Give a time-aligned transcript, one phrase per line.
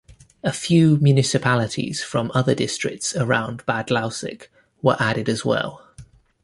[0.43, 4.47] A few municipalities from other districts around Bad Lausick
[4.81, 5.87] were added as well.